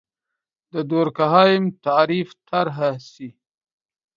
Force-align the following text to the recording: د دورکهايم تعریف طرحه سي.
د 0.73 0.75
دورکهايم 0.91 1.63
تعریف 1.85 2.29
طرحه 2.47 2.91
سي. 3.11 3.29